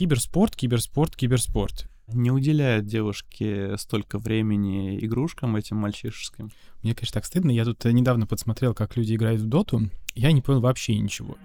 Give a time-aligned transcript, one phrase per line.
[0.00, 1.86] Киберспорт, киберспорт, киберспорт.
[2.08, 6.50] Не уделяют девушки столько времени игрушкам этим мальчишеским.
[6.82, 7.50] Мне, конечно, так стыдно.
[7.50, 9.90] Я тут недавно подсмотрел, как люди играют в доту.
[10.14, 11.36] Я не понял вообще ничего.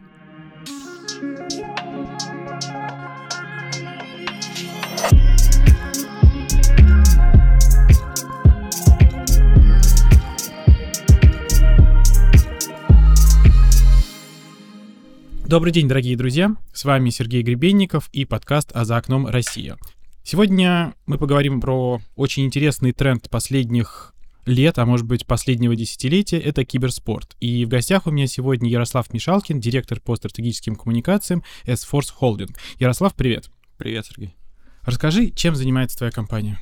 [15.47, 16.55] Добрый день, дорогие друзья!
[16.73, 19.77] С вами Сергей Гребенников и подкаст «А за окном Россия».
[20.23, 24.15] Сегодня мы поговорим про очень интересный тренд последних
[24.47, 27.37] лет, а может быть последнего десятилетия, это киберспорт.
[27.39, 32.55] И в гостях у меня сегодня Ярослав Мишалкин, директор по стратегическим коммуникациям S-Force Holding.
[32.79, 33.51] Ярослав, привет.
[33.77, 34.35] Привет, Сергей.
[34.81, 36.59] Расскажи, чем занимается твоя компания?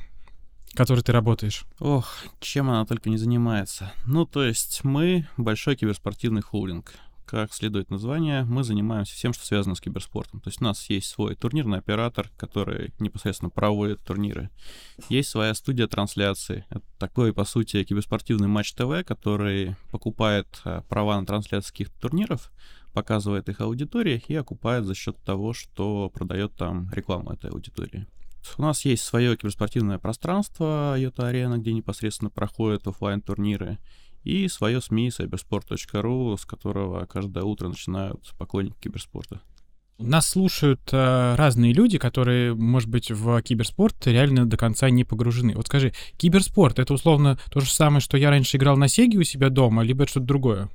[0.74, 1.64] в которой ты работаешь?
[1.78, 3.92] Ох, чем она только не занимается.
[4.06, 6.94] Ну, то есть мы большой киберспортивный холдинг
[7.26, 10.40] как следует название, мы занимаемся всем, что связано с киберспортом.
[10.40, 14.50] То есть у нас есть свой турнирный оператор, который непосредственно проводит турниры.
[15.08, 16.64] Есть своя студия трансляции.
[16.70, 22.52] Это такой, по сути, киберспортивный матч ТВ, который покупает э, права на трансляцию каких-то турниров,
[22.92, 28.06] показывает их аудитории и окупает за счет того, что продает там рекламу этой аудитории.
[28.58, 33.78] У нас есть свое киберспортивное пространство, Йота Арена, где непосредственно проходят офлайн турниры
[34.24, 39.40] и свое СМИ cybersport.ru, с которого каждое утро начинают поклонники киберспорта.
[39.98, 45.54] Нас слушают э, разные люди, которые, может быть, в киберспорт реально до конца не погружены.
[45.54, 49.22] Вот скажи, киберспорт— это условно то же самое, что я раньше играл на Сеге у
[49.22, 50.68] себя дома, либо это что-то другое?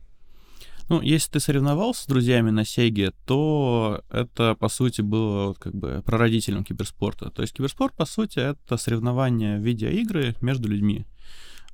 [0.87, 6.01] Ну, если ты соревновался с друзьями на Сеге, то это, по сути, было как бы
[6.05, 7.29] прародителем киберспорта.
[7.29, 11.05] То есть киберспорт, по сути, это соревнование в видеоигры между людьми.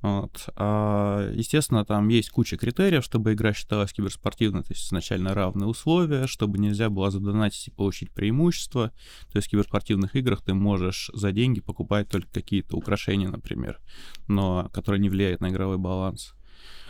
[0.02, 0.48] Вот.
[0.56, 6.26] А, естественно, там есть куча критериев, чтобы игра считалась киберспортивной, то есть изначально равные условия,
[6.26, 8.92] чтобы нельзя было задонатить и получить преимущество.
[9.32, 13.80] То есть в киберспортивных играх ты можешь за деньги покупать только какие-то украшения, например,
[14.28, 16.34] но которые не влияют на игровой баланс.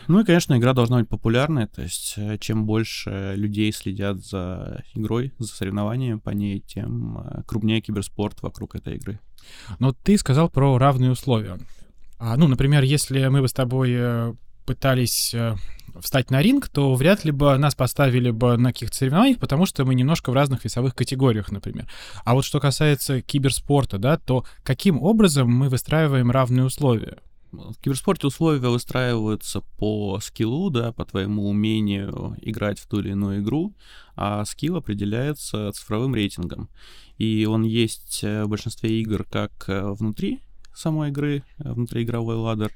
[0.08, 4.84] Ну и, конечно, игра должна быть популярной, то есть э, чем больше людей следят за
[4.94, 9.18] игрой, за соревнованиями по ней, тем э, крупнее киберспорт вокруг этой игры.
[9.80, 11.58] Но ты сказал про равные условия.
[12.18, 14.34] А, ну, например, если мы бы с тобой э,
[14.64, 15.54] пытались э,
[16.00, 19.84] встать на ринг, то вряд ли бы нас поставили бы на каких-то соревнованиях, потому что
[19.84, 21.88] мы немножко в разных весовых категориях, например.
[22.24, 27.18] А вот что касается киберспорта, да, то каким образом мы выстраиваем равные условия?
[27.52, 33.40] В киберспорте условия выстраиваются по скиллу, да, по твоему умению играть в ту или иную
[33.40, 33.74] игру,
[34.14, 36.68] а скилл определяется цифровым рейтингом.
[37.18, 40.40] И он есть э, в большинстве игр как внутри
[40.78, 42.72] самой игры, э, внутриигровой ладер,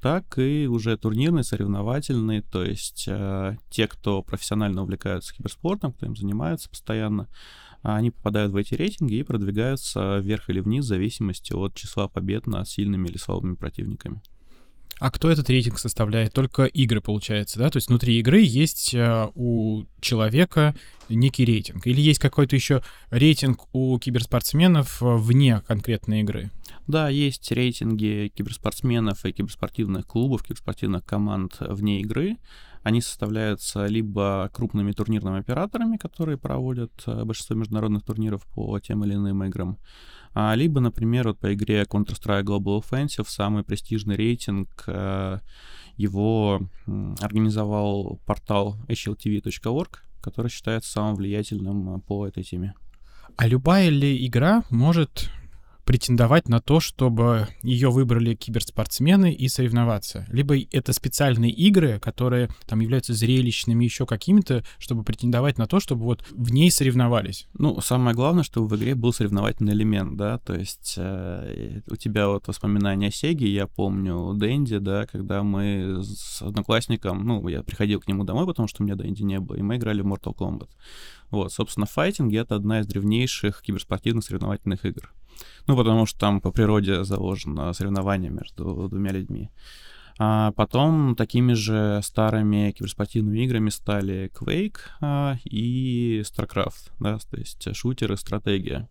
[0.00, 6.16] так и уже турнирный, соревновательный, то есть э, те, кто профессионально увлекаются киберспортом, кто им
[6.16, 7.28] занимается постоянно,
[7.82, 12.46] они попадают в эти рейтинги и продвигаются вверх или вниз в зависимости от числа побед
[12.46, 14.20] над сильными или слабыми противниками.
[14.98, 16.32] А кто этот рейтинг составляет?
[16.32, 17.68] Только игры, получается, да?
[17.68, 20.74] То есть внутри игры есть э, у человека
[21.10, 21.86] некий рейтинг?
[21.86, 26.50] Или есть какой-то еще рейтинг у киберспортсменов э, вне конкретной игры?
[26.86, 32.36] Да, есть рейтинги киберспортсменов и киберспортивных клубов, киберспортивных команд вне игры.
[32.82, 39.14] Они составляются либо крупными турнирными операторами, которые проводят э, большинство международных турниров по тем или
[39.14, 39.78] иным играм,
[40.38, 45.38] а, либо, например, вот по игре Counter-Strike Global Offensive самый престижный рейтинг э,
[45.96, 46.60] его
[47.20, 52.74] организовал портал hltv.org, который считается самым влиятельным по этой теме.
[53.38, 55.30] А любая ли игра может
[55.86, 60.26] претендовать на то, чтобы ее выбрали киберспортсмены и соревноваться.
[60.28, 66.04] Либо это специальные игры, которые там являются зрелищными, еще какими-то, чтобы претендовать на то, чтобы
[66.04, 67.46] вот в ней соревновались.
[67.54, 72.28] Ну, самое главное, чтобы в игре был соревновательный элемент, да, то есть э, у тебя
[72.28, 78.00] вот воспоминания о Сеге, я помню Дэнди, да, когда мы с одноклассником, ну, я приходил
[78.00, 80.34] к нему домой, потому что у меня Дэнди не было, и мы играли в Mortal
[80.34, 80.68] Kombat.
[81.30, 85.12] Вот, собственно, файтинг— это одна из древнейших киберспортивных соревновательных игр.
[85.66, 89.50] Ну, потому что там по природе заложено соревнование между двумя людьми.
[90.18, 97.76] А потом такими же старыми киберспортивными играми стали Quake а, и StarCraft, да, то есть
[97.76, 98.88] шутеры, стратегия.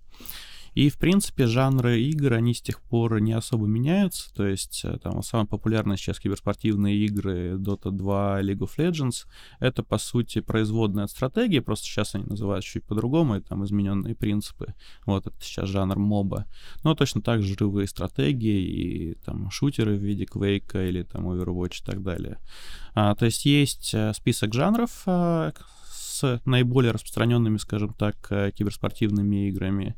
[0.75, 4.33] И, в принципе, жанры игр, они с тех пор не особо меняются.
[4.33, 9.25] То есть, э, там, самые популярные сейчас киберспортивные игры Dota 2, League of Legends,
[9.59, 14.15] это, по сути, производная от стратегии, просто сейчас они называют чуть по-другому, и там измененные
[14.15, 14.75] принципы.
[15.05, 16.45] Вот, это сейчас жанр моба.
[16.83, 21.81] Но точно так же живые стратегии и там шутеры в виде Quake или там Overwatch
[21.81, 22.37] и так далее.
[22.93, 25.53] А, то есть есть э, список жанров, а,
[25.89, 29.95] с наиболее распространенными, скажем так, э, киберспортивными играми.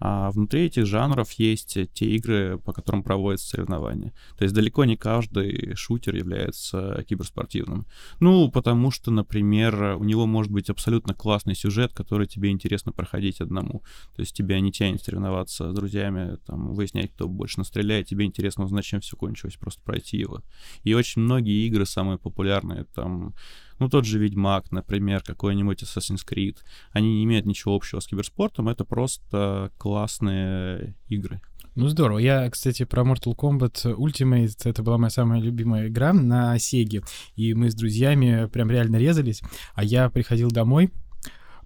[0.00, 4.12] А внутри этих жанров есть те игры, по которым проводятся соревнования.
[4.36, 7.86] То есть далеко не каждый шутер является киберспортивным.
[8.20, 13.40] Ну, потому что, например, у него может быть абсолютно классный сюжет, который тебе интересно проходить
[13.40, 13.82] одному.
[14.14, 18.64] То есть тебя не тянет соревноваться с друзьями, там, выяснять, кто больше настреляет, тебе интересно
[18.64, 20.42] узнать, чем все кончилось, просто пройти его.
[20.84, 23.34] И очень многие игры, самые популярные, там,
[23.78, 26.56] ну, тот же Ведьмак, например, какой-нибудь Assassin's Creed,
[26.92, 31.40] они не имеют ничего общего с киберспортом, это просто классные игры.
[31.74, 32.18] Ну, здорово.
[32.18, 37.54] Я, кстати, про Mortal Kombat Ultimate, это была моя самая любимая игра на Sega, и
[37.54, 39.42] мы с друзьями прям реально резались,
[39.74, 40.90] а я приходил домой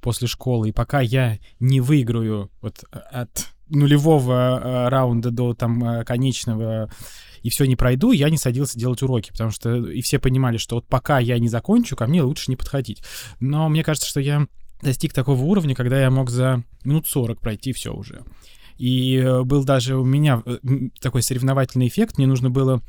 [0.03, 6.05] после школы, и пока я не выиграю вот от нулевого э, раунда до там э,
[6.05, 6.91] конечного
[7.43, 10.77] и все не пройду, я не садился делать уроки, потому что и все понимали, что
[10.77, 13.03] вот пока я не закончу, ко мне лучше не подходить.
[13.41, 14.47] Но мне кажется, что я
[14.83, 18.23] достиг такого уровня, когда я мог за минут 40 пройти все уже.
[18.79, 20.59] И э, был даже у меня э,
[21.00, 22.19] такой соревновательный эффект.
[22.19, 22.83] Мне нужно было,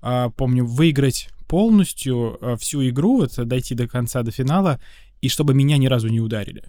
[0.00, 4.80] а, помню, выиграть полностью э, всю игру, вот, дойти до конца, до финала,
[5.20, 6.64] и чтобы меня ни разу не ударили.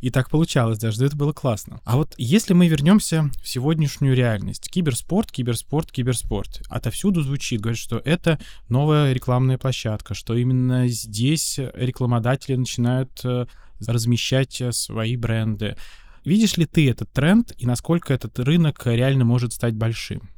[0.00, 1.80] И так получалось даже, это было классно.
[1.84, 8.00] А вот если мы вернемся в сегодняшнюю реальность, киберспорт, киберспорт, киберспорт, отовсюду звучит, говорят, что
[8.04, 8.38] это
[8.68, 13.46] новая рекламная площадка, что именно здесь рекламодатели начинают э,
[13.86, 15.76] размещать э, свои бренды.
[16.24, 20.30] Видишь ли ты этот тренд и насколько этот рынок реально может стать большим?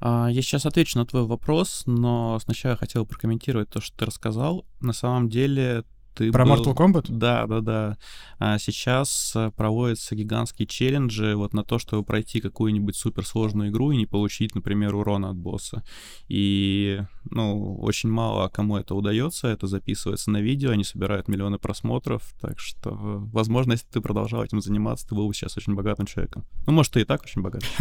[0.00, 4.06] А, я сейчас отвечу на твой вопрос, но сначала я хотел прокомментировать то, что ты
[4.06, 4.64] рассказал.
[4.80, 5.84] На самом деле
[6.16, 6.54] ты Про был...
[6.54, 7.06] Mortal Kombat?
[7.08, 7.98] Да, да, да.
[8.38, 13.96] А сейчас э, проводятся гигантские челленджи вот на то, чтобы пройти какую-нибудь суперсложную игру и
[13.98, 15.84] не получить, например, урона от босса.
[16.28, 22.34] И, ну, очень мало кому это удается, это записывается на видео, они собирают миллионы просмотров,
[22.40, 26.46] так что, возможно, если ты продолжал этим заниматься, ты был бы сейчас очень богатым человеком.
[26.66, 27.68] Ну, может, ты и так очень богатый.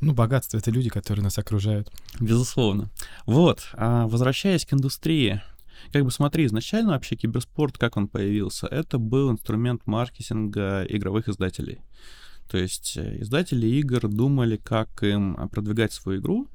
[0.00, 1.92] Ну, богатство— это люди, которые нас окружают.
[2.18, 2.90] Безусловно.
[3.24, 5.40] Вот, а возвращаясь к индустрии,
[5.90, 11.80] как бы смотри, изначально вообще киберспорт, как он появился, это был инструмент маркетинга игровых издателей.
[12.48, 16.48] То есть э, издатели игр думали, как им продвигать свою игру,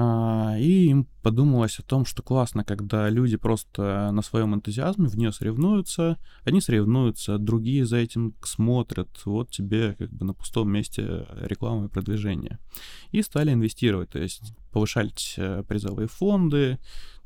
[0.00, 5.18] а, и им подумалось о том, что классно, когда люди просто на своем энтузиазме в
[5.18, 11.26] нее соревнуются, они соревнуются, другие за этим смотрят, вот тебе как бы на пустом месте
[11.40, 12.60] реклама и продвижение.
[13.10, 16.78] И стали инвестировать, то есть повышать э, призовые фонды,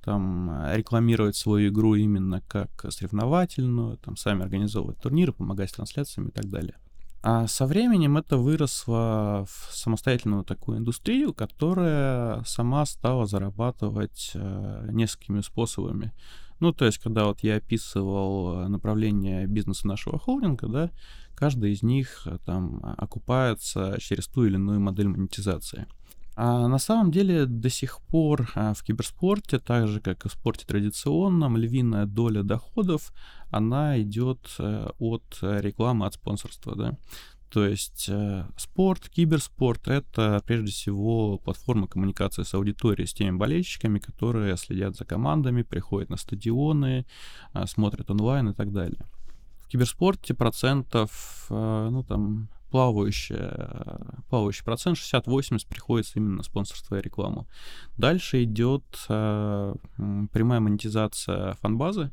[0.04, 6.28] там э, рекламировать свою игру именно как соревновательную, там сами организовывать турниры, помогать с трансляциями
[6.28, 6.76] и так далее.
[7.25, 15.40] А со временем это выросло в самостоятельную такую индустрию, которая сама стала зарабатывать э, несколькими
[15.40, 16.12] способами.
[16.58, 20.90] Ну, то есть, когда вот я описывал направление бизнеса нашего холдинга, да,
[21.37, 25.87] каждый из них э, там окупается через ту или иную модель монетизации.
[26.34, 30.32] А на самом деле до сих пор а, в киберспорте, так же как и в
[30.32, 33.12] спорте традиционном, львиная доля доходов,
[33.50, 36.96] она идет э, от рекламы, от спонсорства, да.
[37.52, 43.99] То есть э, спорт, киберспорт— это прежде всего платформа коммуникации с аудиторией, с теми болельщиками,
[43.99, 47.05] которые следят за командами, приходят на стадионы,
[47.52, 49.05] а, смотрят онлайн и так далее.
[49.61, 57.02] В киберспорте процентов, э, ну там, плавающая, плавающий процент, 60-80 приходится именно на спонсорство и
[57.02, 57.47] рекламу.
[57.99, 59.75] Дальше идет э,
[60.32, 62.11] прямая монетизация фанбазы,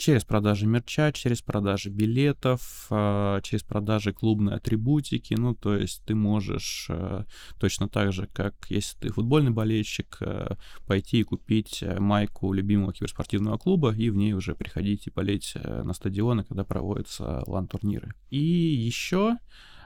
[0.00, 5.34] через продажи мерча, через продажи билетов, а, через продажи клубной атрибутики.
[5.34, 7.26] Ну, то есть ты можешь а,
[7.58, 13.58] точно так же, как если ты футбольный болельщик, а, пойти и купить майку любимого киберспортивного
[13.58, 18.14] клуба и в ней уже приходить и болеть на стадионы, когда проводятся лан-турниры.
[18.30, 19.36] И еще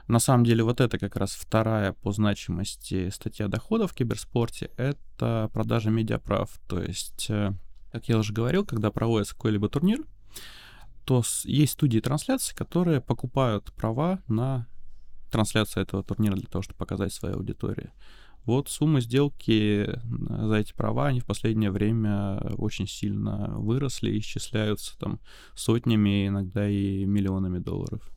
[0.07, 5.49] на самом деле, вот это как раз вторая по значимости статья доходов в киберспорте— это
[5.51, 6.59] продажа медиаправ.
[6.67, 7.53] То есть э,
[7.95, 10.03] как я уже говорил, когда проводится какой-либо турнир,
[11.05, 14.67] то есть студии трансляции, которые покупают права на
[15.31, 17.91] трансляцию этого турнира для того, чтобы показать своей аудитории.
[18.43, 24.97] Вот суммы сделки за эти права, они в последнее время очень сильно выросли и исчисляются
[24.99, 25.21] там
[25.55, 28.11] сотнями, иногда и миллионами долларов.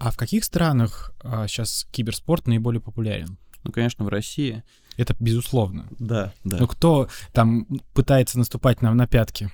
[0.00, 3.38] А в каких странах а, сейчас киберспорт наиболее популярен?
[3.62, 4.64] Ну, конечно, в России.
[4.96, 5.86] Это безусловно.
[5.98, 6.58] Да, да.
[6.58, 9.50] Но кто там пытается наступать нам на пятки?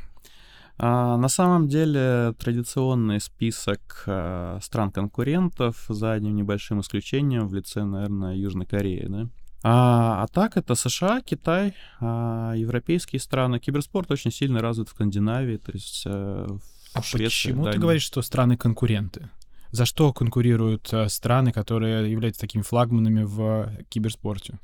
[0.78, 8.36] А, на самом деле традиционный список а, стран-конкурентов за одним небольшим исключением в лице, наверное,
[8.36, 9.28] Южной Кореи, да?
[9.64, 13.58] А, а так это США, Китай, а, европейские страны.
[13.58, 16.60] Киберспорт очень сильно развит в Скандинавии, то есть э, в
[16.94, 17.80] А Швеции, почему ты Дании.
[17.80, 19.30] говоришь, что страны конкуренты?
[19.72, 24.60] За что конкурируют э, страны, которые являются такими флагманами в киберспорте?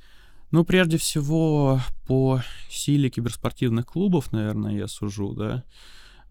[0.55, 5.65] Ну, прежде всего, по силе киберспортивных клубов, наверное, я сужу, да.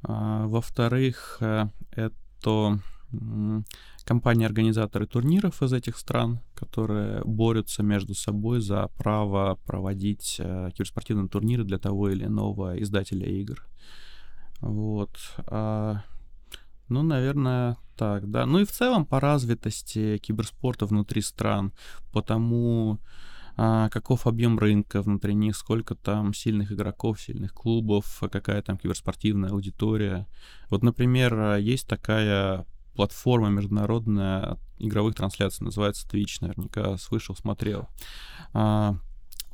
[0.02, 2.80] А, во-вторых, э, это
[4.06, 11.66] компании-организаторы турниров из этих стран, которые борются между собой за право проводить э, киберспортивные турниры
[11.66, 13.68] для того или иного издателя игр.
[14.62, 15.18] Вот.
[15.48, 16.02] А,
[16.88, 18.46] ну, наверное, так, да.
[18.46, 21.74] Ну и в целом по развитости киберспорта внутри стран,
[22.14, 28.62] потому а, каков объем рынка внутри них, сколько там сильных игроков, сильных клубов, а какая
[28.62, 30.28] там киберспортивная аудитория.
[30.70, 37.88] Вот, например, а, есть такая платформа международная игровых трансляций, называется Twitch, наверняка слышал, смотрел.
[38.54, 38.96] А,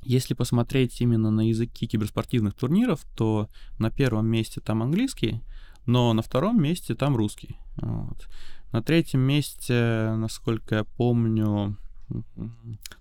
[0.04, 5.42] Если посмотреть именно на языки киберспортивных турниров, то на первом месте там английский,
[5.86, 7.58] но на втором месте там русский.
[7.76, 8.30] Вот.
[8.72, 11.76] На третьем месте, насколько я помню,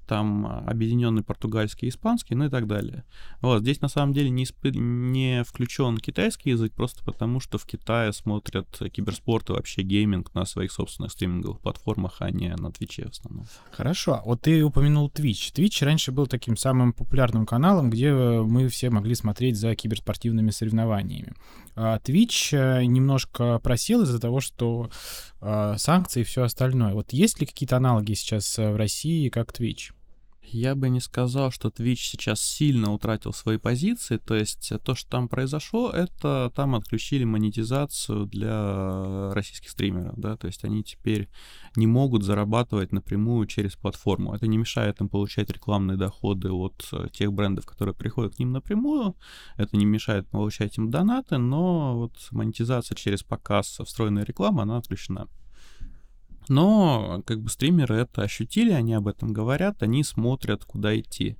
[0.06, 3.04] там объединенный португальский и испанский, ну и так далее.
[3.40, 7.66] Вот, здесь на самом деле не, испы- не включен китайский язык, просто потому что в
[7.66, 13.06] Китае смотрят киберспорт и вообще гейминг на своих собственных стриминговых платформах, а не на Твиче
[13.06, 13.46] в основном.
[13.70, 14.22] Хорошо.
[14.24, 15.52] Вот ты упомянул Twitch.
[15.54, 20.50] Twitch раньше был таким самым популярным каналом, где э, мы все могли смотреть за киберспортивными
[20.50, 21.34] соревнованиями.
[21.74, 24.90] А Twitch э, немножко просел из-за того, что
[25.40, 26.94] э, санкции и все остальное.
[26.94, 28.97] Вот есть ли какие-то аналоги сейчас в России,
[29.30, 29.92] как Twitch?
[30.50, 34.16] Я бы не сказал, что Twitch сейчас сильно утратил свои позиции.
[34.16, 40.36] То есть э, то, что там произошло, это там отключили монетизацию для российских стримеров, да,
[40.36, 41.28] то есть они теперь
[41.76, 44.34] не могут зарабатывать напрямую через платформу.
[44.34, 48.52] Это не мешает им получать рекламные доходы от э, тех брендов, которые приходят к ним
[48.52, 49.16] напрямую.
[49.56, 55.28] Это не мешает получать им донаты, но вот монетизация через показ встроенной рекламы, она отключена.
[56.48, 61.36] Но как бы стримеры это ощутили, они об этом говорят, они смотрят, куда идти.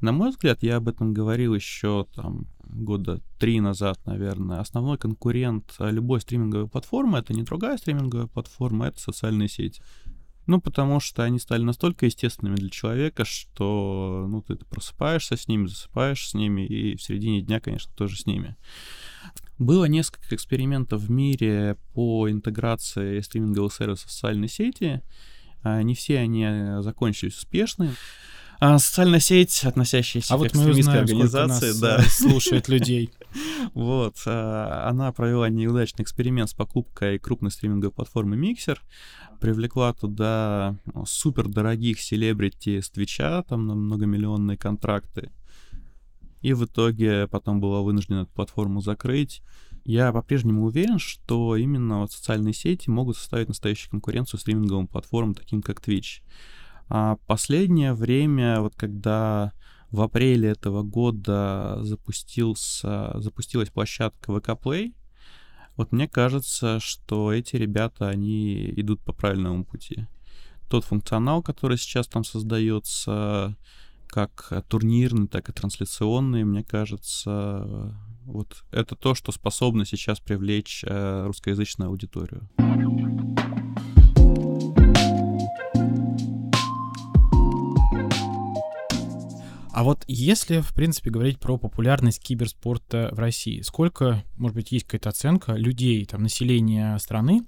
[0.00, 4.60] На мой взгляд, я об этом говорил еще там года три назад, наверное.
[4.60, 9.82] Основной конкурент любой стриминговой платформы это не другая стриминговая платформа, это социальные сети.
[10.46, 15.66] Ну, потому что они стали настолько естественными для человека, что, ну, ты просыпаешься с ними,
[15.66, 18.56] засыпаешь с ними, и в середине дня, конечно, тоже с ними.
[19.60, 25.02] Было несколько экспериментов в мире по интеграции стриминговых сервисов в социальные сети.
[25.62, 27.94] А, Не все они э, закончились успешно.
[28.58, 33.10] А социальная сеть, относящаяся А к вот мы узнаем, организации, да, э, слушает людей.
[33.74, 38.78] вот, а, она провела неудачный эксперимент с покупкой крупной стриминговой платформы Mixer,
[39.40, 45.30] привлекла туда ну, супер дорогих селебрити с Твича, там на многомиллионные контракты,
[46.40, 49.42] и в итоге потом была вынуждена эту платформу закрыть.
[49.84, 55.62] Я по-прежнему уверен, что именно вот социальные сети могут составить настоящую конкуренцию стриминговым платформам, таким
[55.62, 56.22] как Twitch.
[56.88, 59.52] А последнее время, вот когда
[59.90, 64.94] в апреле этого года запустился, запустилась площадка VK Play,
[65.76, 70.06] вот мне кажется, что эти ребята, они идут по правильному пути.
[70.68, 73.56] Тот функционал, который сейчас там создается,
[74.10, 81.26] как турнирный, так и трансляционный, мне кажется, вот это то, что способно сейчас привлечь э,
[81.26, 82.48] русскоязычную аудиторию.
[89.72, 94.84] А вот если, в принципе, говорить про популярность киберспорта в России, сколько, может быть, есть
[94.84, 97.46] какая-то оценка людей, там, населения страны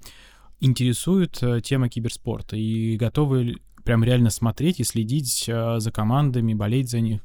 [0.59, 6.89] интересует э, тема киберспорта и готовы прям реально смотреть и следить э, за командами, болеть
[6.89, 7.21] за них?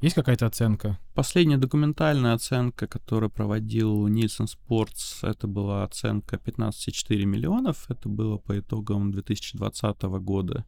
[0.00, 0.98] Есть какая-то оценка?
[1.14, 7.86] Последняя документальная оценка, которую проводил Nielsen Sports, это была оценка 15,4 миллионов.
[7.88, 10.66] Это было по итогам 2020 года.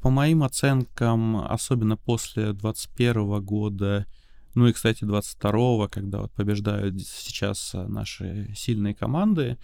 [0.00, 4.06] По моим оценкам, особенно после 2021 года,
[4.54, 9.56] ну и, кстати, 22 когда вот побеждают сейчас наши сильные команды,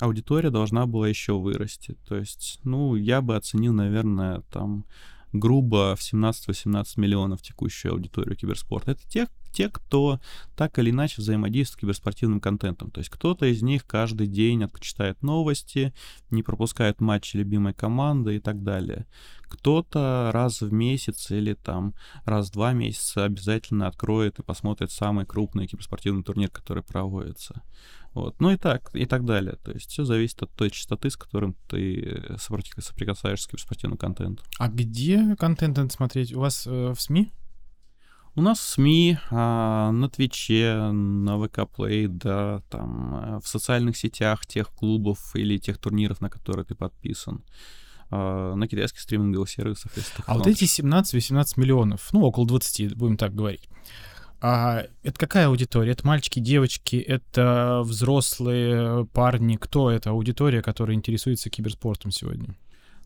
[0.00, 1.96] аудитория должна была еще вырасти.
[2.06, 4.84] То есть, ну, я бы оценил, наверное, там
[5.32, 8.92] грубо в 17-18 миллионов текущую аудиторию киберспорта.
[8.92, 10.20] Это те, те, кто
[10.56, 12.90] так или иначе взаимодействует с киберспортивным контентом.
[12.90, 15.92] То есть кто-то из них каждый день читает новости,
[16.30, 19.06] не пропускает матчи любимой команды и так далее.
[19.42, 25.26] Кто-то раз в месяц или там раз в два месяца обязательно откроет и посмотрит самый
[25.26, 27.62] крупный киберспортивный турнир, который проводится.
[28.18, 28.40] Вот.
[28.40, 29.56] Ну и так, и так далее.
[29.62, 34.42] То есть все зависит от той частоты, с которым ты соприкасаешься к спортивному контенту.
[34.58, 36.34] А где контент надо смотреть?
[36.34, 37.30] У вас э, в СМИ?
[38.34, 43.96] У нас в СМИ, а, на Твиче, на ВК Play, да, там, э, в социальных
[43.96, 47.44] сетях тех клубов или тех турниров, на которые ты подписан.
[48.10, 49.92] А, на китайских стриминговых сервисах.
[50.26, 53.68] А вот эти 17-18 миллионов, ну, около 20, будем так говорить,
[54.40, 55.92] а это какая аудитория?
[55.92, 59.56] Это мальчики, девочки, это взрослые парни?
[59.56, 62.54] Кто это аудитория, которая интересуется киберспортом сегодня?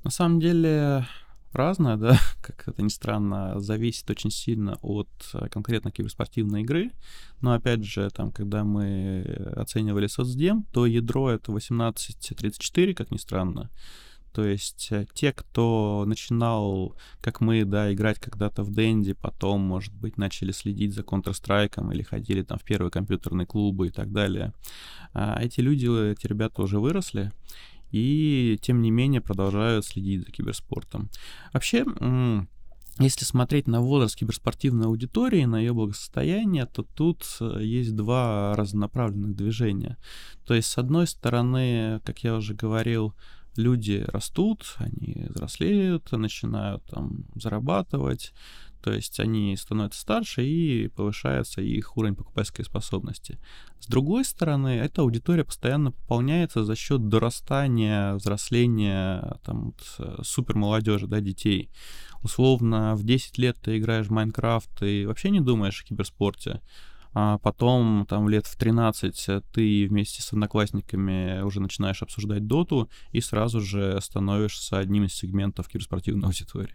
[0.05, 1.07] На самом деле
[1.53, 6.91] разная, да, как это ни странно, зависит очень сильно от э, конкретно киберспортивной игры.
[7.41, 9.23] Но опять же, там, когда мы
[9.57, 13.71] оценивали соцдем, то ядро это 18-34, как ни странно.
[14.33, 19.95] То есть э, те, кто начинал, как мы, да, играть когда-то в Дэнди, потом, может
[19.95, 24.53] быть, начали следить за Counter-Strike или ходили там в первые компьютерные клубы и так далее,
[25.12, 27.33] а эти люди, эти ребята уже выросли,
[27.91, 31.11] и тем не менее продолжают следить за киберспортом.
[31.53, 31.85] Вообще,
[32.99, 39.35] если смотреть на возраст киберспортивной аудитории, на ее благосостояние, то тут э, есть два разнонаправленных
[39.35, 39.97] движения.
[40.47, 43.15] То есть, с одной стороны, как я уже говорил,
[43.56, 48.32] люди растут, они взрослеют, начинают там зарабатывать,
[48.82, 53.38] то есть они становятся старше и повышается их уровень покупательской способности.
[53.78, 59.75] С другой стороны, эта аудитория постоянно пополняется за счет дорастания, взросления там,
[60.23, 61.71] супер молодежи, да, детей.
[62.23, 66.61] Условно, в 10 лет ты играешь в Майнкрафт и вообще не думаешь о киберспорте
[67.14, 73.21] а потом там лет в 13 ты вместе с одноклассниками уже начинаешь обсуждать доту и
[73.21, 76.75] сразу же становишься одним из сегментов киберспортивной аудитории.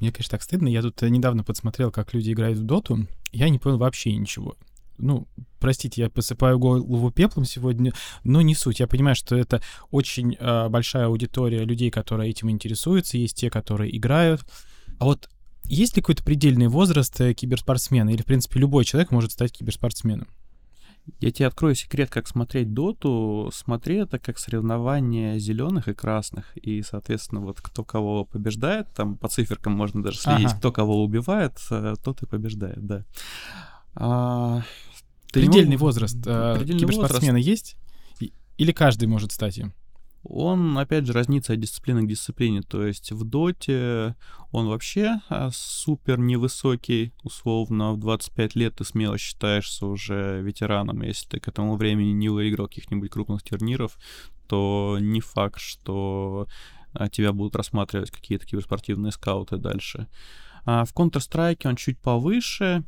[0.00, 0.68] Мне, конечно, так стыдно.
[0.68, 3.06] Я тут недавно подсмотрел, как люди играют в доту.
[3.32, 4.56] Я не понял вообще ничего.
[4.98, 5.26] Ну,
[5.58, 8.80] простите, я посыпаю голову пеплом сегодня, но не суть.
[8.80, 13.16] Я понимаю, что это очень э, большая аудитория людей, которые этим интересуются.
[13.16, 14.44] Есть те, которые играют.
[14.98, 15.30] А вот
[15.64, 18.10] есть ли какой-то предельный возраст э, киберспортсмена?
[18.10, 20.28] Или, в принципе, любой человек может стать киберспортсменом?
[21.18, 23.50] Я тебе открою секрет, как смотреть доту.
[23.52, 26.56] Смотри это как соревнование зеленых и красных.
[26.56, 30.58] И, соответственно, вот кто кого побеждает, там по циферкам можно даже следить, ага.
[30.58, 33.04] кто кого убивает, э, тот и побеждает, да.
[33.94, 34.62] А,
[35.32, 35.80] предельный мог...
[35.80, 37.48] возраст э, предельный киберспортсмена возраст.
[37.48, 37.76] есть?
[38.58, 39.72] Или каждый может стать им?
[40.22, 42.62] Он, опять же, разнится от дисциплины к дисциплине.
[42.62, 44.16] То есть в доте
[44.52, 51.02] он вообще а, супер невысокий, условно, в 25 лет ты смело считаешься уже ветераном.
[51.02, 53.98] Если ты к этому времени не выиграл каких-нибудь крупных турниров,
[54.46, 56.46] то не факт, что
[56.92, 60.06] а, тебя будут рассматривать какие-то киберспортивные скауты дальше.
[60.64, 62.84] В Counter-Strike он чуть повыше.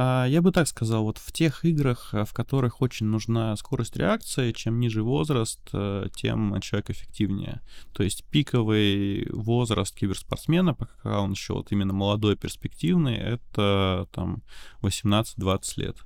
[0.00, 4.52] А, я бы так сказал, вот в тех играх, в которых очень нужна скорость реакции,
[4.52, 7.62] чем ниже возраст, э, тем человек эффективнее.
[7.92, 14.44] То есть пиковый возраст киберспортсмена, пока он еще вот именно молодой, перспективный, это там
[14.82, 15.96] 18-20 лет.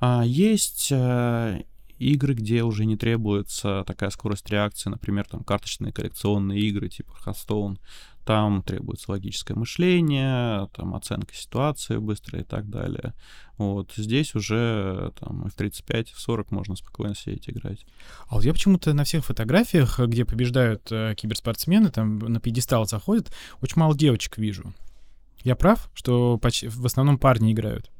[0.00, 1.62] А есть э,
[2.00, 7.78] игры, где уже не требуется такая скорость реакции, например, там карточные коллекционные игры типа Hearthstone,
[8.24, 13.14] там требуется логическое мышление, там оценка ситуации быстрая и так далее.
[13.58, 17.84] Вот здесь уже там в 35, в 40 можно спокойно сидеть играть.
[18.28, 23.32] А вот я почему-то на всех фотографиях, где побеждают э, киберспортсмены, там на пьедестал заходят,
[23.60, 24.72] очень мало девочек вижу.
[25.42, 27.90] Я прав, что почти, в основном парни играют?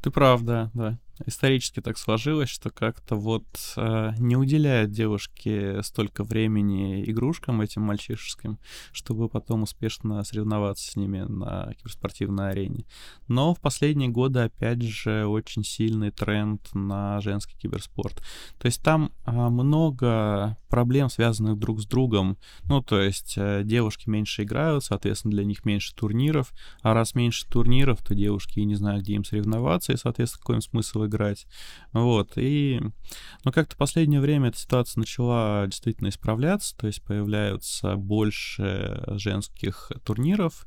[0.00, 3.44] Ты прав, да, да исторически так сложилось, что как-то вот
[3.76, 8.58] э, не уделяют девушки столько времени игрушкам этим мальчишеским,
[8.92, 12.84] чтобы потом успешно соревноваться с ними на киберспортивной арене.
[13.28, 18.22] Но в последние годы, опять же, очень сильный тренд на женский киберспорт.
[18.58, 22.38] То есть там э, много проблем, связанных друг с другом.
[22.64, 27.46] Ну, то есть э, девушки меньше играют, соответственно, для них меньше турниров, а раз меньше
[27.46, 31.46] турниров, то девушки не знают, где им соревноваться, и, соответственно, какой им смысл играть.
[31.92, 32.80] Вот, и...
[33.44, 39.90] Но как-то в последнее время эта ситуация начала действительно исправляться, то есть появляются больше женских
[40.04, 40.66] турниров,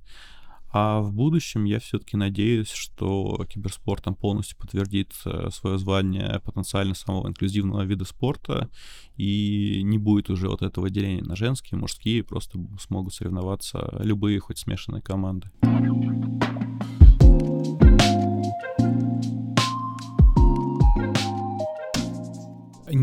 [0.77, 7.29] а в будущем я все-таки надеюсь, что киберспортом полностью подтвердит э, свое звание потенциально самого
[7.29, 8.69] инклюзивного вида спорта,
[9.15, 14.57] и не будет уже вот этого деления на женские, мужские, просто смогут соревноваться любые, хоть
[14.57, 15.49] смешанные команды.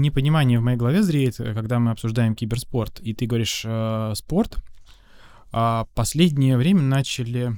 [0.03, 4.59] Непонимание в моей голове зреет, когда мы обсуждаем киберспорт, и ты говоришь э, спорт,
[5.51, 7.53] а последнее время начали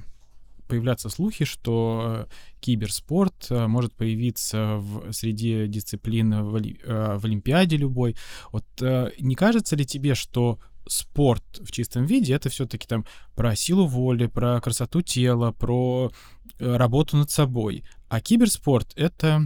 [0.68, 2.26] появляться слухи, что
[2.60, 8.16] киберспорт может появиться в, среди дисциплин в, в Олимпиаде любой.
[8.50, 13.04] Вот не кажется ли тебе, что спорт в чистом виде это все-таки там
[13.34, 16.10] про силу воли, про красоту тела, про
[16.58, 17.84] работу над собой.
[18.08, 19.42] А киберспорт это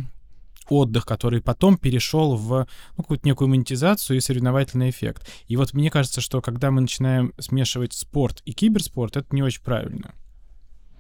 [0.69, 5.29] отдых, который потом перешел в ну, какую-то некую монетизацию и соревновательный эффект.
[5.47, 9.63] И вот мне кажется, что когда мы начинаем смешивать спорт и киберспорт, это не очень
[9.63, 10.15] правильно.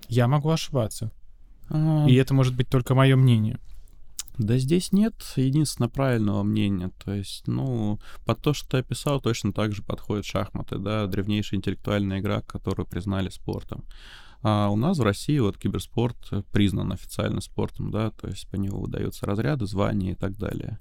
[0.08, 1.12] Я могу ошибаться.
[1.68, 2.06] А...
[2.08, 3.58] И это может быть только мое мнение.
[4.38, 6.92] Да здесь нет единственно правильного мнения.
[7.04, 11.58] То есть, ну, под то, что ты описал, точно так же подходят шахматы, да, древнейшая
[11.58, 13.84] интеллектуальная игра, которую признали спортом.
[14.42, 16.16] А у нас в России вот киберспорт
[16.52, 20.78] признан официально спортом, да, то есть по нему выдаются разряды, звания и так далее.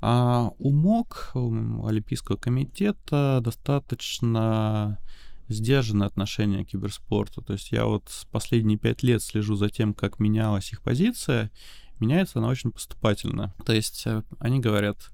[0.00, 4.98] А у МОК, у Олимпийского комитета, достаточно
[5.48, 7.42] сдержанное отношение к киберспорту.
[7.42, 11.50] То есть я вот последние пять лет слежу за тем, как менялась их позиция.
[11.98, 13.54] Меняется она очень поступательно.
[13.64, 15.10] То есть э, они говорят,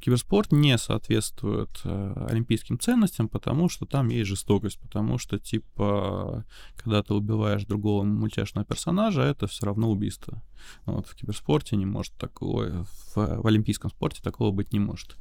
[0.00, 6.44] киберспорт не соответствует э, олимпийским ценностям, потому что там есть жестокость, потому что, типа,
[6.76, 10.42] когда ты убиваешь другого мультяшного персонажа, это все равно убийство.
[10.86, 15.16] Вот в киберспорте не может такого, в, в олимпийском спорте такого быть не может.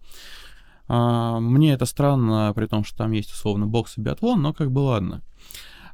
[0.87, 4.71] А, мне это странно, при том, что там есть условно бокс и биатлон, но как
[4.71, 5.21] бы ладно.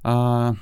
[0.04, 0.56] А,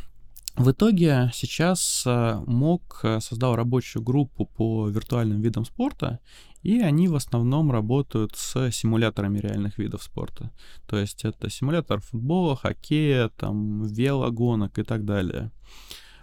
[0.56, 6.20] в итоге сейчас э, МОК э, создал рабочую группу по виртуальным видам спорта,
[6.64, 10.52] и они в основном работают с симуляторами реальных видов спорта.
[10.88, 15.52] То есть это симулятор футбола, хоккея, там, велогонок и так далее.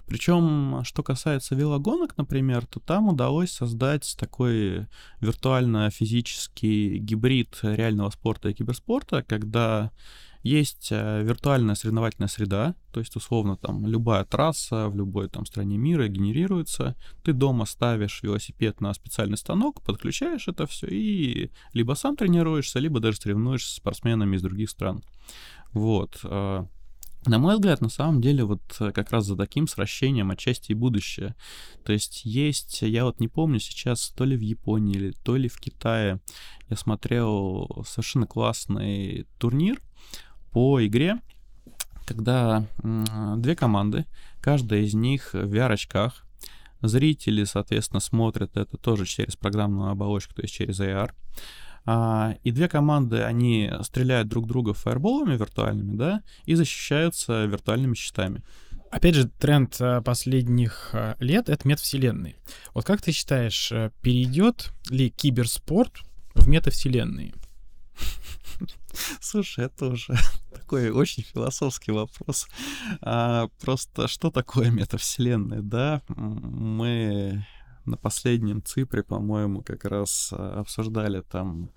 [0.06, 4.88] Причем, что касается велогонок, например, то там удалось создать такой
[5.20, 9.92] виртуально-физический гибрид реального спорта и киберспорта, когда
[10.42, 15.76] есть э, виртуальная соревновательная среда, то есть условно там любая трасса в любой там стране
[15.76, 16.96] мира генерируется.
[17.22, 23.00] Ты дома ставишь велосипед на специальный станок, подключаешь это все и либо сам тренируешься, либо
[23.00, 25.02] даже соревнуешься с спортсменами из других стран.
[25.72, 26.20] Вот.
[26.24, 26.64] Э,
[27.26, 30.74] на мой взгляд, на самом деле, вот э, как раз за таким сращением отчасти и
[30.74, 31.34] будущее.
[31.84, 35.48] То есть есть, я вот не помню сейчас, то ли в Японии, или то ли
[35.48, 36.20] в Китае,
[36.70, 39.82] я смотрел совершенно классный турнир,
[40.52, 41.20] по игре,
[42.06, 44.06] когда две команды,
[44.40, 46.26] каждая из них в VR-очках,
[46.82, 51.12] зрители, соответственно, смотрят это тоже через программную оболочку, то есть через AR,
[51.86, 58.42] а, и две команды, они стреляют друг друга фаерболами виртуальными, да, и защищаются виртуальными щитами.
[58.90, 62.34] Опять же, тренд э, последних э, лет— это метавселенные.
[62.74, 66.00] Вот как ты считаешь, э, перейдет ли киберспорт
[66.34, 67.32] в метавселенные?
[69.20, 70.14] Слушай, это уже
[70.54, 72.46] такой очень философский вопрос.
[73.00, 76.02] А, просто что такое метавселенная, да?
[76.08, 77.44] Мы
[77.84, 81.70] на последнем цифре, по-моему, как раз а, обсуждали там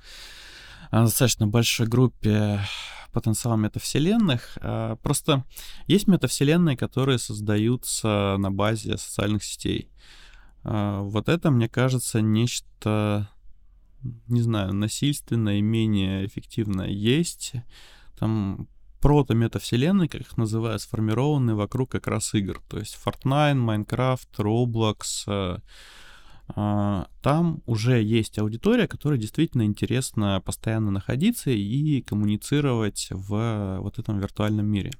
[0.92, 2.60] а, достаточно большой группе
[3.12, 4.58] потенциал метавселенных.
[4.62, 5.44] А, просто
[5.88, 9.90] есть метавселенные, которые создаются на базе социальных сетей.
[10.64, 13.28] Вот это, мне кажется, нечто
[14.28, 17.54] не знаю, насильственное менее эффективное есть.
[18.18, 18.68] Там
[19.02, 22.62] прото-метавселенные, как их называют, сформированы вокруг как раз игр.
[22.70, 25.24] То есть Fortnite, Minecraft, Roblox.
[25.28, 25.58] Э,
[26.56, 34.20] э, там уже есть аудитория, которая действительно интересно постоянно находиться и коммуницировать в вот этом
[34.20, 34.92] виртуальном мире.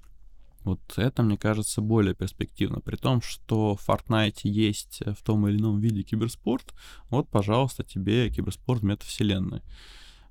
[0.64, 2.80] Вот это, мне кажется, более перспективно.
[2.80, 6.74] При том, что в Fortnite есть в том или ином виде киберспорт,
[7.10, 9.62] вот, пожалуйста, тебе киберспорт метавселенной.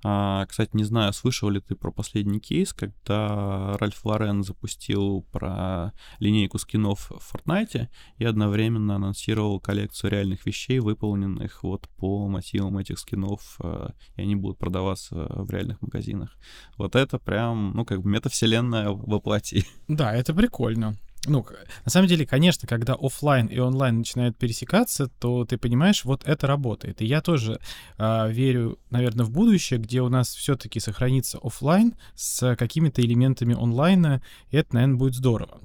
[0.04, 5.92] А, кстати, не знаю, слышал ли ты про последний кейс, когда Ральф Лорен запустил про
[6.18, 7.88] линейку скинов в Fortnite
[8.18, 14.34] и одновременно анонсировал коллекцию реальных вещей, выполненных вот по мотивам этих скинов, а, и они
[14.34, 16.36] будут продаваться в реальных магазинах.
[16.76, 19.64] Вот это прям, ну, как бы метавселенная воплоти.
[19.88, 21.46] Да, это прикольно ну,
[21.84, 26.46] на самом деле, конечно, когда офлайн и онлайн начинают пересекаться, то ты понимаешь, вот это
[26.48, 27.00] работает.
[27.00, 27.60] И я тоже
[27.96, 34.20] э, верю, наверное, в будущее, где у нас все-таки сохранится офлайн с какими-то элементами онлайна,
[34.50, 35.60] и это, наверное, будет здорово.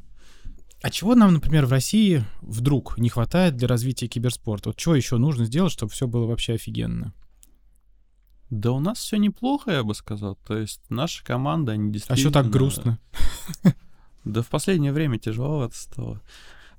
[0.84, 4.70] А чего нам, например, в России вдруг не хватает для развития киберспорта?
[4.70, 7.15] Вот что еще нужно сделать, чтобы все было вообще офигенно?
[8.52, 10.38] Да у нас все неплохо, я бы сказал.
[10.46, 12.30] То есть наша команда, они действительно...
[12.30, 13.00] А что так грустно?
[14.28, 16.22] Да в последнее время тяжеловато стало.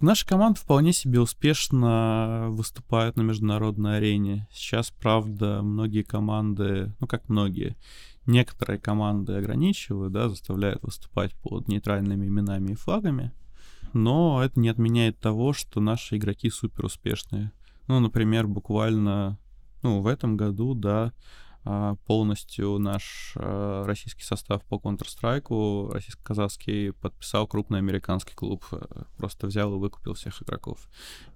[0.00, 4.46] Наша команда вполне себе успешно выступает на международной арене.
[4.52, 7.76] Сейчас, правда, многие команды, ну как многие,
[8.26, 13.32] некоторые команды ограничивают, да, заставляют выступать под нейтральными именами и флагами.
[13.94, 17.50] но это не отменяет того, что наши игроки супер успешные.
[17.86, 19.38] Ну, например, буквально,
[19.82, 21.12] ну, в этом году, да,
[22.06, 28.64] полностью наш а, российский состав по Counter-Strike, российско-казахский, подписал крупный американский клуб.
[28.72, 30.88] Э, просто взял и выкупил всех игроков.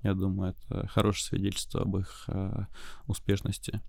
[0.03, 2.67] Я думаю, это хорошее свидетельство об их а,
[3.07, 3.81] успешности.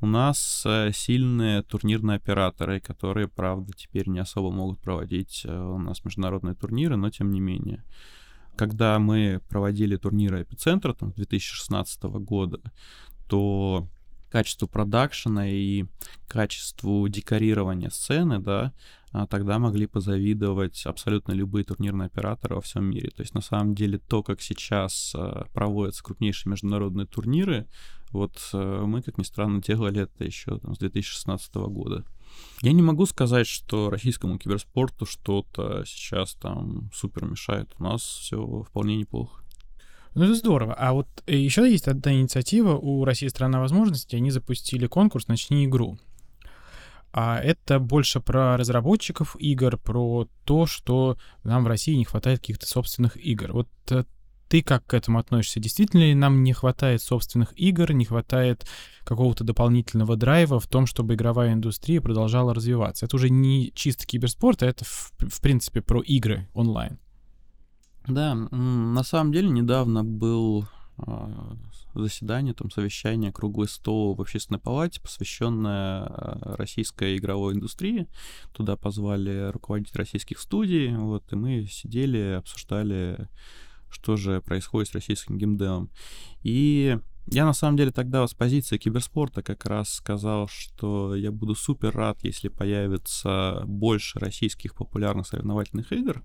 [0.00, 6.56] У нас сильные турнирные операторы, которые, правда, теперь не особо могут проводить у нас международные
[6.56, 7.84] турниры, но тем не менее.
[8.56, 12.60] Когда мы проводили турниры Эпицентра там, 2016 года,
[13.28, 13.88] то
[14.32, 15.84] качеству продакшена и
[16.26, 18.72] качеству декорирования сцены, да,
[19.10, 23.10] а тогда могли позавидовать абсолютно любые турнирные операторы во всем мире.
[23.10, 27.68] То есть на самом деле то, как сейчас а, проводятся крупнейшие международные турниры,
[28.10, 32.06] вот а, мы, как ни странно, делали это еще там, с 2016 года.
[32.62, 37.74] Я не могу сказать, что российскому киберспорту что-то сейчас там супер мешает.
[37.78, 39.41] У нас все вполне неплохо.
[40.14, 40.74] Ну, это здорово.
[40.74, 44.16] А вот э, еще есть одна инициатива у России «Страна возможностей».
[44.16, 45.98] Они запустили конкурс «Начни игру».
[47.14, 52.66] А это больше про разработчиков игр, про то, что нам в России не хватает каких-то
[52.66, 53.52] собственных игр.
[53.52, 54.04] Вот э,
[54.48, 55.60] ты как к этому относишься?
[55.60, 58.66] Действительно ли нам не хватает собственных игр, не хватает
[59.04, 63.06] какого-то дополнительного драйва в том, чтобы игровая индустрия продолжала развиваться?
[63.06, 66.98] Это уже не чисто киберспорт, а это, в, в принципе, про игры онлайн.
[68.06, 70.66] Да, на самом деле недавно был
[70.98, 71.56] а,
[71.94, 78.08] заседание, там совещание, круглый стол в общественной палате, посвященное а, российской игровой индустрии.
[78.52, 83.28] Туда позвали руководителей российских студий, вот, и мы сидели, обсуждали,
[83.88, 85.90] что же происходит с российским геймдевом.
[86.42, 91.54] И я на самом деле тогда с позиции киберспорта как раз сказал, что я буду
[91.54, 96.24] супер рад, если появится больше российских популярных соревновательных игр,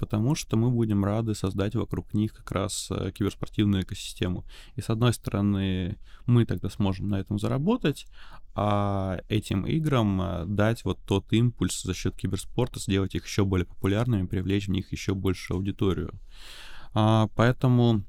[0.00, 4.46] потому что мы будем рады создать вокруг них как раз э, киберспортивную экосистему.
[4.76, 8.06] И с одной стороны, мы тогда сможем на этом заработать,
[8.54, 13.66] а этим играм э, дать вот тот импульс за счет киберспорта, сделать их еще более
[13.66, 16.18] популярными, привлечь в них еще больше аудиторию.
[16.94, 18.02] А, поэтому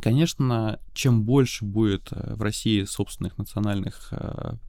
[0.00, 4.12] Конечно, чем больше будет э, в России собственных национальных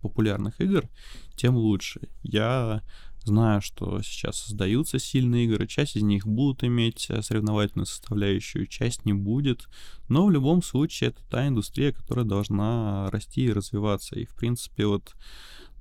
[0.01, 0.89] популярных игр,
[1.35, 2.09] тем лучше.
[2.23, 2.81] Я
[3.25, 9.05] Знаю, что сейчас создаются сильные игры, часть из них будут иметь э, соревновательную составляющую, часть
[9.05, 9.67] не будет,
[10.07, 14.17] но в любом случае это та индустрия, которая должна расти и развиваться.
[14.17, 15.15] И, в принципе, вот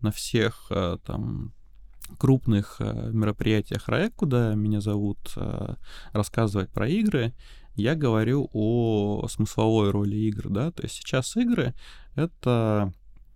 [0.01, 1.55] на всех э, там
[2.19, 5.35] крупных э, мероприятиях РАЭК, куда меня зовут
[6.13, 7.35] рассказывать про игры,
[7.77, 11.75] я говорю о смысловой роли игр, да, то есть сейчас игры—
[12.17, 12.93] это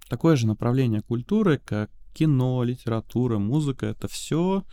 [0.09, 4.65] такое же направление культуры, как кино, литература, музыка— это все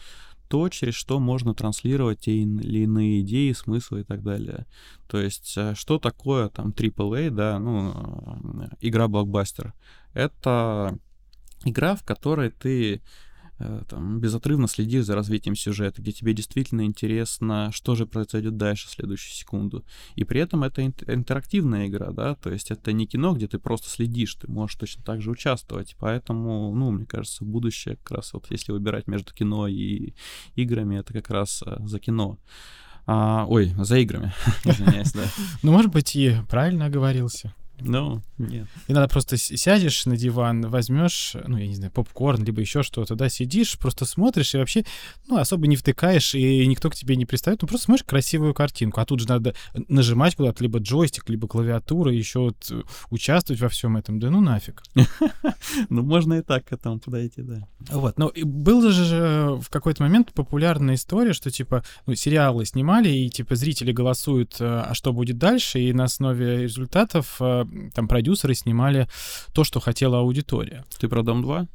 [0.50, 4.66] то, через что можно транслировать те или иные идеи, смыслы и так далее.
[5.08, 9.74] То есть, э, что такое там AAA, да, ну, э, игра-блокбастер?
[10.14, 10.98] Это
[11.66, 13.02] игра, в которой ты
[13.90, 18.92] там, безотрывно следишь за развитием сюжета, где тебе действительно интересно, что же произойдет дальше в
[18.92, 19.86] следующую секунду.
[20.16, 23.90] И при этом это интерактивная игра, да, то есть это не кино, где ты просто
[23.90, 25.96] следишь, ты можешь точно так же участвовать.
[26.00, 30.14] Поэтому, ну, мне кажется, будущее как раз вот если выбирать между кино и
[30.56, 32.40] играми, это как раз э, за кино.
[33.06, 34.34] А, ой, за играми,
[34.66, 35.24] извиняюсь, да.
[35.64, 37.54] Ну, может быть, и правильно оговорился.
[37.82, 38.68] Ну, нет.
[38.88, 43.16] И надо просто сядешь на диван, возьмешь, ну, я не знаю, попкорн, либо еще что-то,
[43.16, 44.86] да, сидишь, просто смотришь и вообще,
[45.28, 49.02] ну, особо не втыкаешь, и никто к тебе не пристает, ну, просто смотришь красивую картинку,
[49.02, 49.56] а тут же надо
[49.88, 54.42] нажимать куда-то, либо джойстик, либо клавиатура, еще вот э, участвовать во всем этом, да ну
[54.42, 54.84] нафиг.
[55.90, 57.68] Ну, можно и так к этому подойти, да.
[57.90, 63.30] Вот, но был же в какой-то момент популярная история, что, типа, ну, сериалы снимали, и,
[63.30, 68.56] типа, зрители голосуют, э, а что будет дальше, и на основе результатов э, там продюсеры
[68.56, 69.08] снимали
[69.54, 70.86] то, что хотела аудитория.
[71.00, 71.68] Ты про «Дом 2»?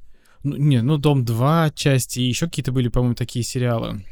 [0.45, 4.05] Ну, не, ну «Дом 2» части, и еще какие-то были, по-моему, такие сериалы.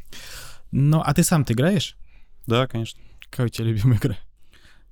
[0.71, 1.97] Но, а ты сам-то играешь?
[2.47, 3.01] Да, конечно.
[3.31, 4.16] Какая у тебя любимая игра?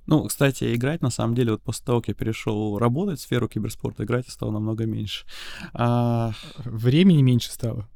[0.07, 3.47] Ну, кстати, играть, на самом деле, вот после того, как я перешел работать в сферу
[3.47, 5.25] киберспорта, играть стало намного меньше.
[5.73, 6.33] А...
[6.57, 7.87] Времени меньше стало?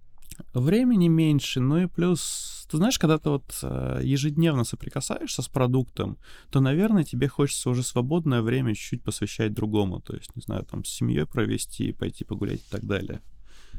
[0.53, 6.17] Времени меньше, ну и плюс ты знаешь, когда ты вот э, ежедневно соприкасаешься с продуктом,
[6.49, 10.01] то, наверное, тебе хочется уже свободное время чуть-чуть посвящать другому.
[10.01, 13.21] То есть, не знаю, там с семьей провести, пойти погулять и так далее.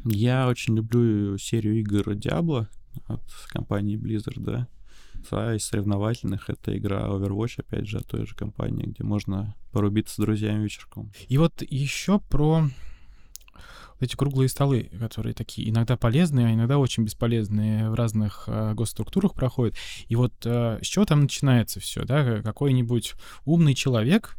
[0.05, 2.67] Я очень люблю серию игр Diablo
[3.07, 4.69] от компании Blizzard, да.
[5.31, 10.15] Да, из соревновательных это игра Overwatch, опять же, от той же компании, где можно порубиться
[10.15, 11.11] с друзьями вечерком.
[11.29, 12.69] И вот еще про
[14.01, 19.35] эти круглые столы, которые такие иногда полезные, а иногда очень бесполезные в разных э, госструктурах
[19.35, 19.77] проходят.
[20.09, 22.43] И вот э, с чего там начинается все, да?
[22.43, 24.37] Какой-нибудь умный человек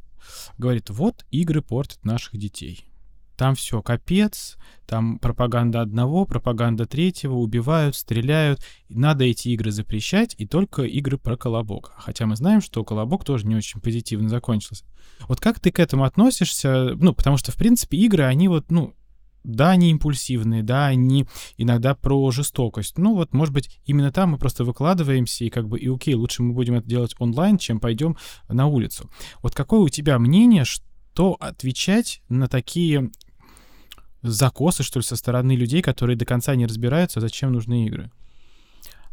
[0.57, 2.85] говорит, вот игры портят наших детей.
[3.37, 8.61] Там все капец, там пропаганда одного, пропаганда третьего, убивают, стреляют.
[8.89, 11.93] Надо эти игры запрещать, и только игры про Колобок.
[11.97, 14.85] Хотя мы знаем, что Колобок тоже не очень позитивно закончился.
[15.27, 16.95] Вот как ты к этому относишься?
[16.95, 18.95] Ну, потому что, в принципе, игры, они вот, ну,
[19.47, 21.25] да, они импульсивные, да, они
[21.57, 22.97] иногда про жестокость.
[22.97, 26.43] Ну вот, может быть, именно там мы просто выкладываемся, и как бы, и окей, лучше
[26.43, 28.17] мы будем это делать онлайн, чем пойдем
[28.49, 29.09] на улицу.
[29.41, 33.09] Вот какое у тебя мнение, что отвечать на такие
[34.21, 38.11] закосы, что ли, со стороны людей, которые до конца не разбираются, зачем нужны игры?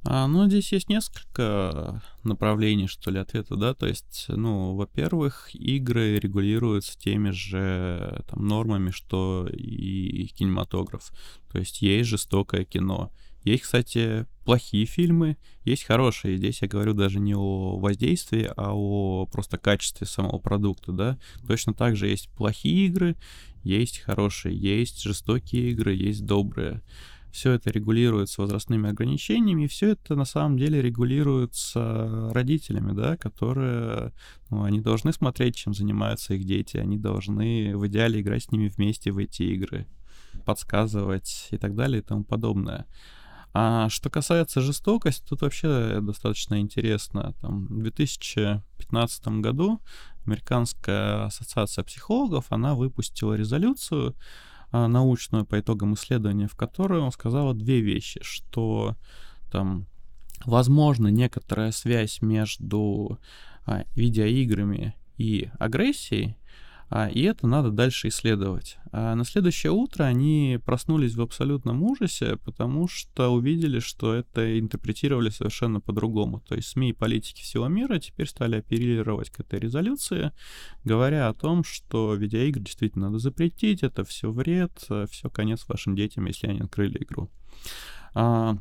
[0.07, 6.19] А, ну, здесь есть несколько направлений, что ли, ответа, да, то есть, ну, во-первых, игры
[6.19, 11.11] регулируются теми же там, нормами, что и кинематограф,
[11.51, 13.11] то есть есть жестокое кино,
[13.45, 16.39] есть, кстати, плохие фильмы, есть хорошие.
[16.39, 21.19] Здесь я говорю даже не о воздействии, а о просто качестве самого продукта, да.
[21.47, 23.17] Точно так же есть плохие игры,
[23.63, 26.83] есть хорошие, есть жестокие игры, есть добрые.
[27.35, 34.13] Все это регулируется возрастными ограничениями, и все это на самом деле регулируется родителями, да, которые,
[34.51, 38.69] ну, они должны смотреть, чем занимаются их дети, они должны в идеале играть с ними
[38.69, 39.89] вместе в эти игры,
[40.47, 42.87] подсказывать и так далее и тому подобное.
[43.53, 47.35] А что касается жестокости, тут вообще достаточно интересно.
[47.41, 49.81] Там, в 2015 году
[50.25, 54.15] Американская ассоциация психологов, она выпустила резолюцию
[54.75, 58.97] научную по итогам исследования, в которой он сказал две вещи, что
[59.51, 59.87] там
[60.45, 63.19] возможно некоторая связь между
[63.67, 66.44] а, видеоиграми и агрессией, а,
[67.09, 68.79] и это надо дальше исследовать.
[68.93, 75.31] А на следующее утро они проснулись в абсолютном ужасе, потому что увидели, что это интерпретировали
[75.31, 76.41] совершенно по-другому.
[76.41, 80.31] То есть СМИ и политики всего мира теперь стали оперировать к этой резолюции,
[80.85, 86.27] говоря о том, что видеоигры действительно надо запретить, это все вред, все конец вашим детям,
[86.27, 87.29] если они открыли игру.
[88.15, 88.57] А,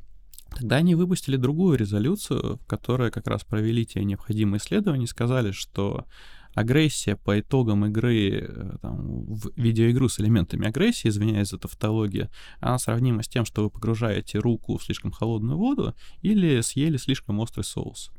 [0.55, 5.51] Тогда они выпустили другую резолюцию, в которой как раз провели те необходимые исследования и сказали,
[5.51, 6.05] что
[6.53, 12.77] агрессия по итогам игры, э, там, в видеоигру с элементами агрессии, извиняюсь за тавтологию, она
[12.79, 17.63] сравнима с тем, что вы погружаете руку в слишком холодную воду или съели слишком острый
[17.63, 18.11] соус.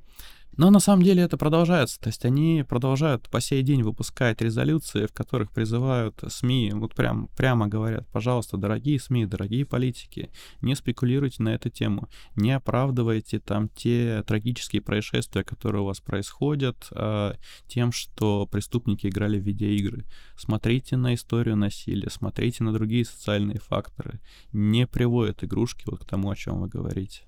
[0.56, 2.00] Но на самом деле это продолжается.
[2.00, 7.28] То есть они продолжают по сей день выпускать резолюции, в которых призывают СМИ, вот прям,
[7.36, 13.68] прямо говорят, пожалуйста, дорогие СМИ, дорогие политики, не спекулируйте на эту тему, не оправдывайте там
[13.68, 17.34] те трагические происшествия, которые у вас происходят, э,
[17.66, 20.04] тем, что преступники играли в видеоигры.
[20.36, 24.20] Смотрите на историю насилия, смотрите на другие социальные факторы.
[24.52, 27.22] Не приводят игрушки вот к тому, о чем вы говорите.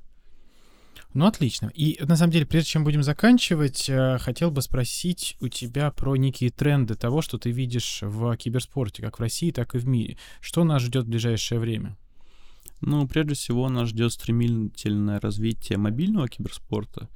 [1.14, 1.70] Ну, отлично.
[1.74, 6.16] И на самом деле, прежде чем будем заканчивать, э, хотел бы спросить у тебя про
[6.16, 10.16] некие тренды того, что ты видишь в киберспорте, как в России, так и в мире.
[10.40, 11.96] Что нас ждет в ближайшее время?
[12.80, 17.09] Ну, прежде всего, нас ждет стремительное развитие мобильного киберспорта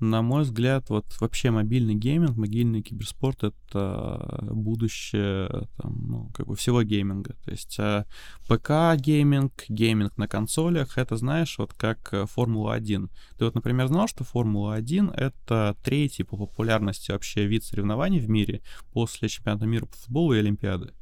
[0.00, 6.56] на мой взгляд, вот вообще мобильный гейминг, мобильный киберспорт— это будущее там, ну, как бы
[6.56, 7.34] всего гейминга.
[7.44, 8.06] То есть а,
[8.48, 13.10] ПК-гейминг, гейминг на консолях— это, знаешь, вот как э, Формула-1.
[13.38, 18.62] Ты вот, например, знал, что Формула-1— это третий по популярности вообще вид соревнований в мире
[18.92, 20.94] после чемпионата мира по футболу и Олимпиады?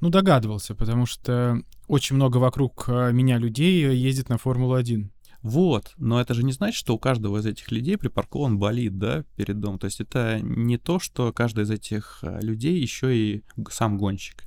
[0.00, 5.08] Ну, догадывался, потому что очень много вокруг э, меня людей ездит на Формулу-1.
[5.46, 9.22] Вот, но это же не значит, что у каждого из этих людей припаркован болид, да,
[9.36, 9.78] перед домом.
[9.78, 14.42] То есть это не то, что каждый из этих э, людей еще и сам гонщик.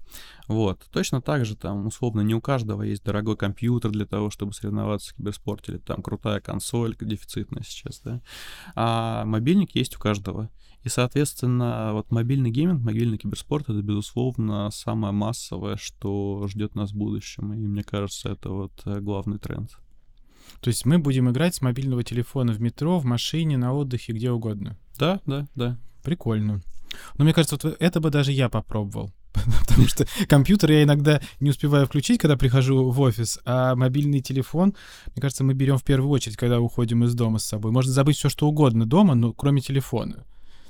[0.50, 4.52] Вот, точно так же там, условно, не у каждого есть дорогой компьютер для того, чтобы
[4.52, 8.22] соревноваться в киберспорте, или там крутая консоль, дефицитная сейчас, да,
[8.76, 10.50] а мобильник есть у каждого.
[10.84, 16.98] И, соответственно, вот мобильный гейминг, мобильный киберспорт— это, безусловно, самое массовое, что ждет нас в
[16.98, 17.54] будущем.
[17.54, 19.78] И мне кажется, это вот э, главный тренд.
[20.62, 24.32] То есть мы будем играть с мобильного телефона в метро, в машине, на отдыхе, где
[24.32, 24.78] угодно.
[24.98, 25.78] Да, да, да.
[26.04, 26.62] Прикольно.
[27.18, 29.12] Но мне кажется, вот это бы даже я попробовал.
[29.68, 34.76] Потому что компьютер я иногда не успеваю включить, когда прихожу в офис, а мобильный телефон,
[35.08, 37.72] мне кажется, мы берем в первую очередь, когда уходим из дома с собой.
[37.72, 40.26] Можно забыть все, что угодно дома, но кроме телефона.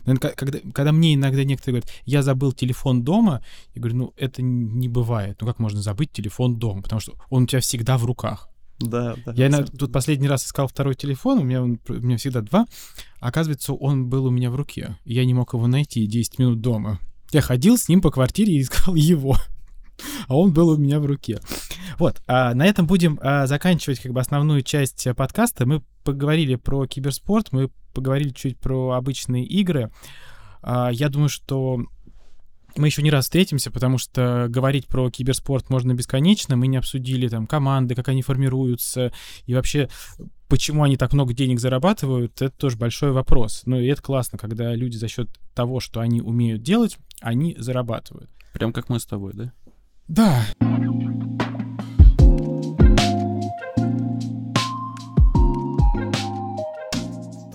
[0.06, 3.44] Когда, когда мне иногда некоторые говорят, я забыл телефон дома,
[3.76, 5.38] я говорю, ну это не бывает.
[5.40, 6.82] Ну как можно забыть телефон дома?
[6.82, 8.50] Потому что он у тебя всегда в руках.
[8.80, 9.34] Да, да.
[9.34, 12.66] Я иногда, тут последний раз искал второй телефон, у меня, он, у меня всегда два.
[13.20, 14.98] Оказывается, он был у меня в руке.
[15.06, 17.00] Я не мог его найти 10 минут дома.
[17.32, 19.36] Я ходил с ним по квартире и искал его.
[20.28, 21.40] а он был у меня в руке.
[21.98, 25.66] Вот, а на этом будем а, заканчивать как бы основную часть подкаста.
[25.66, 29.92] Мы поговорили про киберспорт, мы поговорили чуть про обычные игры.
[30.62, 31.82] А, я думаю, что
[32.76, 36.56] мы еще не раз встретимся, потому что говорить про киберспорт можно бесконечно.
[36.56, 39.12] Мы не обсудили там команды, как они формируются
[39.46, 39.90] и вообще
[40.50, 43.62] почему они так много денег зарабатывают, это тоже большой вопрос.
[43.66, 48.30] Но и это классно, когда люди за счет того, что они умеют делать, они зарабатывают.
[48.54, 49.54] Прям как мы с тобой, да?
[50.08, 50.44] Да.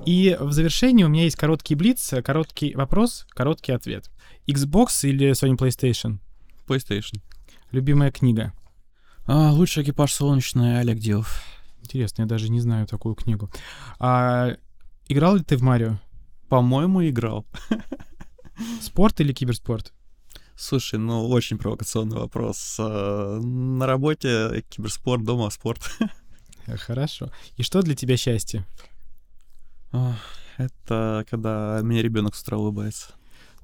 [0.06, 4.10] И в завершении у меня есть короткий блиц, короткий вопрос, короткий ответ.
[4.46, 6.18] Xbox или Sony PlayStation?
[6.66, 7.22] PlayStation.
[7.70, 8.52] Любимая книга?
[9.26, 11.42] А, лучший экипаж солнечный Олег Дилов.
[11.82, 13.50] Интересно, я даже не знаю такую книгу.
[13.98, 14.56] А,
[15.08, 15.98] играл ли ты в Марио?
[16.48, 17.46] По-моему, играл.
[18.80, 19.92] Спорт или киберспорт?
[20.56, 22.76] Слушай, ну очень провокационный вопрос.
[22.78, 25.80] А, на работе киберспорт, дома спорт.
[26.66, 27.30] Хорошо.
[27.56, 28.66] И что для тебя счастье?
[30.56, 33.14] Это когда мне ребенок с утра улыбается.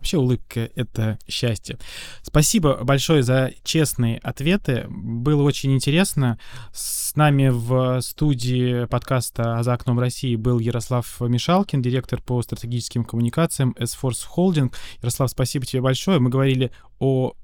[0.01, 1.76] Вообще улыбка— это счастье.
[2.22, 4.86] Спасибо большое за честные ответы.
[4.88, 6.38] Было очень интересно.
[6.72, 13.05] С нами в студии подкаста «А за окном России» был Ярослав Мишалкин, директор по стратегическим
[13.05, 14.72] коммуникациям S-Force Holding.
[15.03, 16.18] Ярослав, спасибо тебе большое.
[16.18, 17.34] Мы говорили о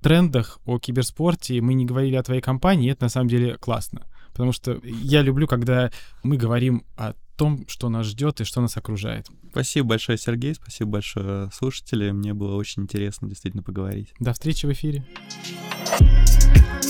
[0.00, 1.60] трендах, о киберспорте.
[1.60, 4.06] Мы не говорили о твоей компании, это на самом деле классно.
[4.32, 5.90] Потому что я люблю, когда
[6.22, 9.28] мы говорим о том, что нас ждет и что нас окружает.
[9.50, 12.10] Спасибо большое, Сергей, спасибо большое, слушатели.
[12.10, 14.12] Мне было очень интересно действительно поговорить.
[14.18, 15.04] До встречи в эфире.
[15.98, 16.83] thank you